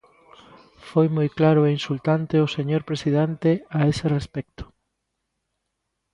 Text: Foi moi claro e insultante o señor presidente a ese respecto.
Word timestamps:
Foi 0.89 1.07
moi 1.15 1.27
claro 1.37 1.61
e 1.63 1.69
insultante 1.77 2.35
o 2.45 2.47
señor 2.55 2.81
presidente 2.89 3.49
a 3.77 3.79
ese 3.91 4.05
respecto. 4.17 4.63